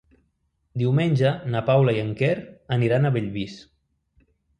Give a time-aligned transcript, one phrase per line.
[0.81, 2.31] Diumenge na Paula i en Quer
[2.77, 3.59] aniran a Bellvís.